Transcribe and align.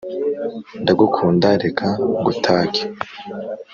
Ndagukunda 0.81 1.47
reka 1.63 1.87
ngutake 2.19 2.83